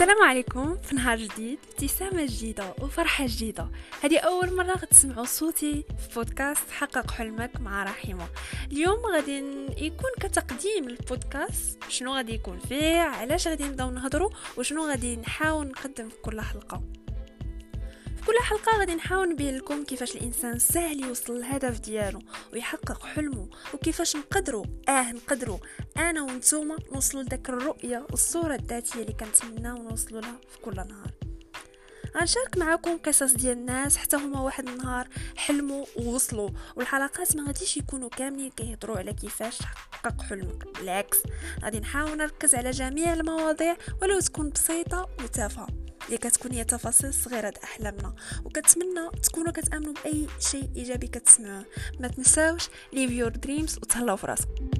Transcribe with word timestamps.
السلام 0.00 0.22
عليكم 0.22 0.76
في 0.76 0.94
نهار 0.94 1.18
جديد 1.18 1.58
ابتسامة 1.70 2.26
جديدة 2.26 2.74
وفرحة 2.82 3.26
جديدة. 3.26 3.68
هذه 4.02 4.18
أول 4.18 4.56
مرة 4.56 4.72
غتسمعوا 4.72 5.24
صوتي 5.24 5.84
في 5.98 6.14
بودكاست 6.14 6.70
حقق 6.70 7.10
حلمك 7.10 7.60
مع 7.60 7.84
رحيمة. 7.84 8.28
اليوم 8.72 9.06
غادي 9.14 9.38
يكون 9.86 10.10
كتقديم 10.20 10.88
البودكاست 10.88 11.84
شنو 11.88 12.14
غادي 12.14 12.34
يكون 12.34 12.58
فيه 12.58 13.00
علاش 13.00 13.48
غادي 13.48 13.64
نبداو 13.64 13.90
نهضروا 13.90 14.30
وشنو 14.56 14.88
غادي 14.88 15.16
نحاول 15.16 15.66
نقدم 15.66 16.08
في 16.08 16.16
كل 16.16 16.40
حلقة. 16.40 16.82
كل 18.30 18.44
حلقة 18.44 18.78
غادي 18.78 18.94
نحاول 18.94 19.28
نبين 19.28 19.56
لكم 19.56 19.84
كيفاش 19.84 20.16
الإنسان 20.16 20.58
سهل 20.58 21.04
يوصل 21.04 21.36
للهدف 21.36 21.80
ديالو 21.80 22.18
ويحقق 22.52 23.06
حلمه 23.06 23.48
وكيفاش 23.74 24.16
نقدروا 24.16 24.64
آه 24.88 25.12
نقدروا 25.12 25.58
أنا 25.96 26.22
وانتوما 26.22 26.76
نوصلوا 26.92 27.22
لذاك 27.22 27.48
الرؤية 27.48 28.06
والصورة 28.10 28.54
الذاتية 28.54 29.00
اللي 29.00 29.12
كنتمناو 29.12 29.82
نوصلوا 29.82 30.20
لها 30.20 30.38
في 30.48 30.58
كل 30.58 30.74
نهار. 30.74 31.10
غنشارك 32.16 32.58
معكم 32.58 32.98
قصص 32.98 33.32
ديال 33.32 33.58
الناس 33.58 33.96
حتى 33.96 34.16
هما 34.16 34.40
واحد 34.40 34.68
النهار 34.68 35.08
حلموا 35.36 35.86
ووصلوا 35.96 36.50
والحلقات 36.76 37.36
ما 37.36 37.46
غاديش 37.46 37.76
يكونوا 37.76 38.08
كاملين 38.08 38.50
كيهضروا 38.50 38.98
على 38.98 39.12
كيفاش 39.12 39.58
تحقق 39.58 40.22
حلمك. 40.22 40.78
بالعكس 40.78 41.18
غادي 41.64 41.80
نحاول 41.80 42.16
نركز 42.16 42.54
على 42.54 42.70
جميع 42.70 43.12
المواضيع 43.12 43.76
ولو 44.02 44.20
تكون 44.20 44.50
بسيطة 44.50 45.08
وتافهة. 45.22 45.79
اللي 46.10 46.18
كتكون 46.18 46.52
هي 46.52 46.64
تفاصيل 46.64 47.14
صغيرة 47.14 47.50
د 47.50 47.58
أحلامنا 47.64 48.14
وكتمنى 48.44 49.10
تكونوا 49.22 49.52
كتأمنوا 49.52 49.94
بأي 50.04 50.26
شيء 50.40 50.70
إيجابي 50.76 51.06
كتسمعوه. 51.06 51.64
ما 52.00 52.08
تنساوش 52.08 52.68
ليف 52.92 53.10
يور 53.10 53.30
دريمز 53.30 53.78
وتهلاو 53.78 54.16
في 54.16 54.26
راسكم. 54.26 54.79